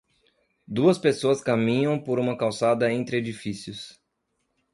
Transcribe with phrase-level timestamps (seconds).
[0.67, 4.01] Duas pessoas caminham por uma calçada entre edifícios.